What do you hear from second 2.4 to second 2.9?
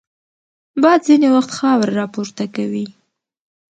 کوي